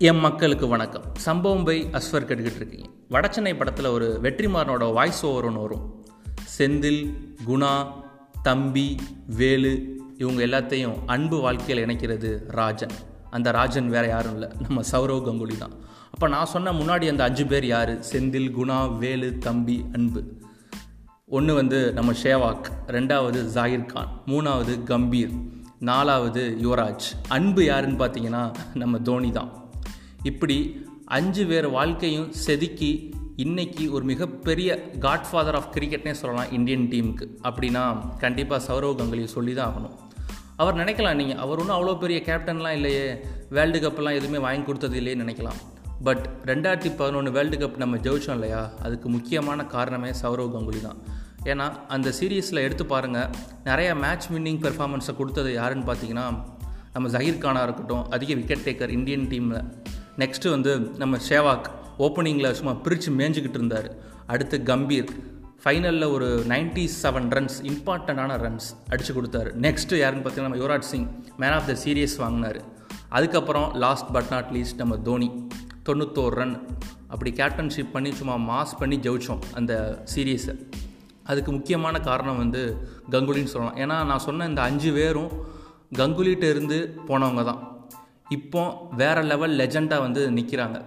[0.00, 1.02] என் மக்களுக்கு வணக்கம்.
[1.16, 2.88] சம்பவம் பை அஸ்வர் கேட்டுக்கிட்டு இருக்கீங்க.
[3.10, 6.06] வடச்சென்னை படத்தில் ஒரு வெற்றிமாறனோட வாய்ஸ் ஓவர் ஒன்று வரும்.
[6.58, 7.14] செந்தில்
[7.46, 7.86] குணா
[8.42, 8.96] தம்பி
[9.26, 12.90] வேலு இவங்க எல்லாத்தையும் அன்பு வாழ்க்கையில் இணைக்கிறது ராஜன்.
[13.30, 14.48] அந்த ராஜன் வேறு யாரும் இல்லை.
[14.60, 15.72] நம்ம சௌரவ் கங்குலி தான்.
[16.12, 17.98] அப்போ நான் சொன்ன முன்னாடி அந்த அஞ்சு பேர் யார்?
[17.98, 20.24] செந்தில் குணா வேலு தம்பி அன்பு.
[21.26, 27.08] ஒன்று வந்து நம்ம ஷேவாக் ரெண்டாவது ஜாகிர் கான் மூணாவது கம்பீர் நாலாவது யுவராஜ்.
[27.28, 29.66] அன்பு யாருன்னு பார்த்தீங்கன்னா நம்ம தோனி தான்.
[30.22, 37.28] இப்படி அஞ்சு பேர் வாழ்க்கையும் செதுக்கி இன்னைக்கு ஒரு மிகப்பெரிய காட்ஃபாதர் ஆஃப் கிரிக்கெட்னே சொல்லலாம் இந்தியன் டீமுக்கு.
[37.42, 39.96] அப்படின்னா கண்டிப்பாக சௌரவ் கங்குலியை சொல்லி தான் ஆகணும்.
[40.56, 45.22] அவர் நினைக்கலாம் நீங்கள் அவர் ஒன்றும் அவ்வளோ பெரிய கேப்டன்லாம் இல்லையே வேர்ல்டு கப்லாம் எதுவுமே வாங்கி கொடுத்தது இல்லையே
[45.22, 45.60] நினைக்கலாம்.
[46.04, 48.70] பட் ரெண்டாயிரத்தி பதினொன்று வேர்ல்டு கப் நம்ம ஜெயிச்சோம் இல்லையா?
[48.82, 50.96] அதுக்கு முக்கியமான காரணமே சௌரவ் கங்குலி தான்.
[51.44, 53.28] ஏன்னா அந்த சீரீஸில் எடுத்து பாருங்கள்
[53.64, 56.42] நிறையா மேட்ச் வின்னிங் பெர்ஃபார்மன்ஸை கொடுத்தது யாருன்னு பார்த்தீங்கன்னா
[56.92, 59.72] நம்ம ஜஹீர் கானாக இருக்கட்டும் அதிக விக்கெட் டேக்கர் இந்தியன் டீமில்.
[60.20, 61.66] நெக்ஸ்ட்டு வந்து நம்ம ஷேவாக்
[61.98, 63.88] ஓப்பனிங்கில் சும்மா பிரித்து மேய்ஞ்சிக்கிட்டு இருந்தார்.
[64.26, 65.10] அடுத்து கம்பீர்
[65.62, 69.50] ஃபைனலில் ஒரு நைன்டி செவன் ரன்ஸ் இம்பார்ட்டண்ட்டான ரன்ஸ் அடித்து கொடுத்தாரு.
[69.64, 72.60] நெக்ஸ்ட்டு யாருன்னு பார்த்தீங்கன்னா நம்ம Yuvraj Singh man of the series வாங்கினார்.
[73.08, 75.46] அதுக்கப்புறம் லாஸ்ட் பட் நாட் லீஸ்ட் நம்ம தோனி
[75.88, 76.68] தொண்ணூத்தோரு ரன்
[77.08, 80.54] அப்படி கேப்டன்ஷிப் பண்ணி சும்மா மாஸ் பண்ணி ஜெயிச்சோம் அந்த சீரீஸை
[81.24, 82.76] அதுக்கு முக்கியமான காரணம் வந்து
[83.10, 83.76] கங்குலின்னு சொல்லலாம்.
[83.76, 85.32] ஏன்னா நான் சொன்ன இந்த அஞ்சு பேரும்
[85.94, 87.77] கங்குலிகிட்ட இருந்து போனவங்க தான்.
[88.36, 88.62] இப்போ
[89.00, 90.78] வேறு லெவல் லெஜெண்டாக வந்து நிற்கிறாங்க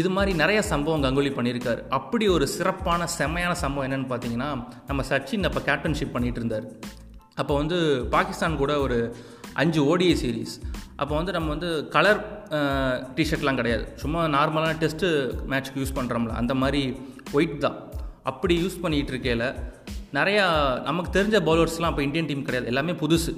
[0.00, 1.80] இது மாதிரி நிறைய சம்பவம் கங்குலி பண்ணியிருக்காரு.
[1.98, 4.50] அப்படி ஒரு சிறப்பான செம்மையான சம்பவம் என்னென்னு பார்த்தீங்கன்னா
[4.88, 6.66] நம்ம சச்சின் அப்போ கேப்டன்ஷிப் பண்ணிகிட்டு இருந்தார்.
[7.40, 7.78] அப்போ வந்து
[8.14, 8.98] பாகிஸ்தான் கூட ஒரு
[9.62, 10.54] அஞ்சு ஓடிஐ சீரீஸ்
[11.00, 12.20] அப்போ வந்து நம்ம வந்து கலர்
[13.18, 13.84] டிஷர்ட்லாம் கிடையாது.
[14.02, 15.08] சும்மா நார்மலான டெஸ்ட்டு
[15.52, 16.82] மேட்ச்க்கு யூஸ் பண்ணுறோம்ல அந்த மாதிரி
[17.36, 17.78] ஒயிட் தான்.
[18.30, 19.48] அப்படி யூஸ் பண்ணிகிட்டு இருக்கையில்
[20.18, 20.44] நிறையா
[20.88, 22.70] நமக்கு தெரிஞ்ச பவுலர்ஸ்லாம் அப்போ இந்தியன் டீம் கிடையாது.
[22.72, 23.32] எல்லாமே புதுசு.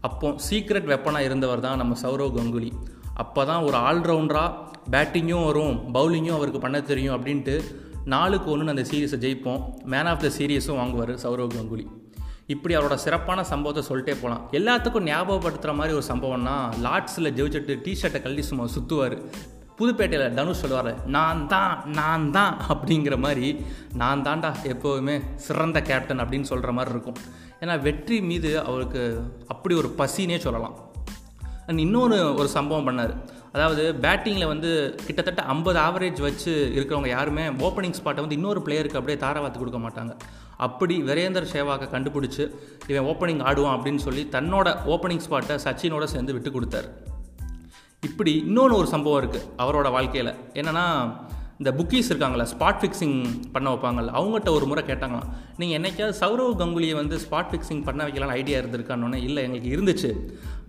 [0.00, 2.70] அப்போ சீக்ரெட் வெப்பனாக இருந்தவர் தான் நம்ம சௌரவ் கங்குலி.
[3.14, 4.50] அப்போ தான் ஒரு ஆல்ரவுண்டராக
[4.90, 7.64] பேட்டிங்கும் வரும் பவுலிங்கும் அவருக்கு பண்ண தெரியும் அப்படின்ட்டு
[8.04, 9.62] நாளுக்கு ஒன்று அந்த சீரீஸை ஜெயிப்போம்.
[9.84, 11.86] மேன் ஆஃப் த சீரீஸும் வாங்குவார் சௌரவ் கங்குலி.
[12.46, 18.42] இப்படி அவரோட சிறப்பான சம்பவத்தை சொல்லிட்டே போகலாம் எல்லாத்துக்கும் ஞாபகப்படுத்துகிற மாதிரி ஒரு சம்பவம்னா லார்ட்ஸில் ஜெயிச்சிட்டு டிஷர்ட்டை கழட்டி
[18.42, 19.16] சும்மா சுற்றுவார்
[19.80, 23.48] புதுப்பேட்டையில் தனுஷ் சொல்லுவார் நான் தான் நான் தான் அப்படிங்கிற மாதிரி
[24.02, 27.18] நான் தாண்டா எப்போவுமே சிறந்த கேப்டன் அப்படின்னு சொல்கிற மாதிரி இருக்கும்.
[27.62, 29.02] ஏன்னா வெற்றி மீது அவருக்கு
[29.54, 30.76] அப்படி ஒரு பசினே சொல்லலாம்.
[31.68, 33.14] அண்ட் இன்னொன்று ஒரு சம்பவம் பண்ணார்.
[33.54, 34.70] அதாவது பேட்டிங்கில் வந்து
[35.06, 40.14] கிட்டத்தட்ட ஐம்பது ஆவரேஜ் வச்சு இருக்கிறவங்க யாருமே ஓப்பனிங் ஸ்பாட்டை வந்து இன்னொரு பிளேயருக்கு அப்படியே தாராவாத்து கொடுக்க மாட்டாங்க.
[40.66, 42.44] அப்படி வீரேந்தர் சேவாக்கை கண்டுபிடிச்சி
[42.90, 46.90] இவன் ஓப்பனிங் ஆடுவான் அப்படின்னு சொல்லி தன்னோட ஓப்பனிங் ஸ்பாட்டை சச்சினோட சேர்ந்து விட்டு கொடுத்தாரு.
[48.08, 50.32] இப்படி இன்னொன்று ஒரு சம்பவம் இருக்குது அவரோட வாழ்க்கையில்.
[50.60, 50.84] என்னென்னா
[51.60, 53.16] இந்த புக்கீஸ் இருக்காங்களா ஸ்பாட் ஃபிக்ஸிங்
[53.54, 55.26] பண்ண வைப்பாங்கல்ல அவங்ககிட்ட ஒரு முறை கேட்டாங்களாம்
[55.60, 60.10] நீங்கள் என்னைக்காவது சௌரவ் கங்குலியை வந்து ஸ்பாட் ஃபிக்ஸிங் பண்ண வைக்கலாம்னு ஐடியா இருந்திருக்கான்னு இல்லை எங்களுக்கு இருந்துச்சு.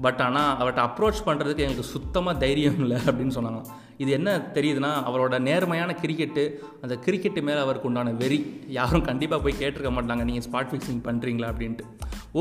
[0.05, 3.61] பட் ஆனால் அவர்கிட்ட அப்ரோச் பண்ணுறதுக்கு எங்களுக்கு சுத்தமாக தைரியம் இல்லை அப்படின்னு சொன்னாங்க
[4.03, 6.43] இது என்ன தெரியுதுன்னா அவரோட நேர்மையான கிரிக்கெட்டு
[6.81, 8.39] அந்த கிரிக்கெட்டு மேலே அவருக்கு உண்டான வெறி
[8.79, 11.87] யாரும் கண்டிப்பாக போய் கேட்டிருக்க மாட்டாங்க நீங்கள் ஸ்பாட் ஃபிக்ஸிங் பண்ணுறீங்களா அப்படின்ட்டு.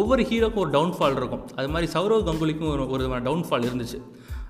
[0.00, 1.46] ஒவ்வொரு ஹீரோக்கும் ஒரு டவுன்ஃபால் இருக்கும்.
[1.56, 4.00] அது மாதிரி சௌரவ் கங்குலிக்கும் ஒரு ஒரு டவுன்ஃபால் இருந்துச்சு.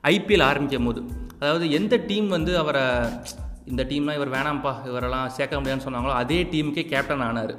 [0.05, 1.01] ஐபிஎல் ஆரம்பிக்கும் போது.
[1.39, 2.85] அதாவது எந்த டீம் வந்து அவரை
[3.67, 7.55] இந்த டீம்லாம் இவர் வேணாம்ப்பா இவரெல்லாம் சேர்க்க முடியாதுன்னு சொன்னாங்களோ அதே டீமுக்கே கேப்டன் ஆனார்.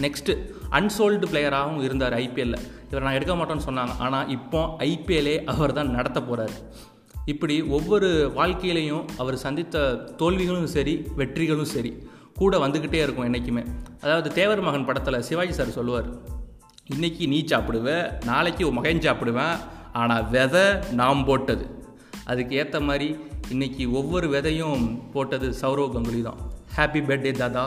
[0.00, 0.32] நெக்ஸ்ட்டு
[0.70, 3.94] அன்சோல்டு பிளேயராகவும் இருந்தார் ஐபிஎல்லில் இவர் நான் எடுக்க மாட்டோன்னு சொன்னாங்க.
[3.98, 6.54] ஆனால் இப்போ ஐபிஎல்லே அவர் தான் நடத்த போகிறார்
[7.24, 9.82] இப்படி ஒவ்வொரு வாழ்க்கையிலையும் அவர் சந்தித்த
[10.16, 11.92] தோல்விகளும் சரி வெற்றிகளும் சரி
[12.34, 13.62] கூட வந்துக்கிட்டே இருக்கும் என்றைக்குமே
[14.00, 16.08] அதாவது தேவர் மகன் படத்தில் சிவாஜி சார் சொல்லுவார்
[16.94, 19.56] இன்றைக்கி நீ சாப்பிடுவேன் நாளைக்கு மகன் சாப்பிடுவேன்
[19.92, 20.64] ஆனால் விதை
[21.00, 21.64] நாம் போட்டது.
[22.24, 23.08] அதுக்கு ஏற்ற மாதிரி
[23.52, 26.40] இன்றைக்கி ஒவ்வொரு விதையும் போட்டது சௌரவ் கங்குலி தான்
[26.76, 27.64] ஹாப்பி பர்த்டே தாதா.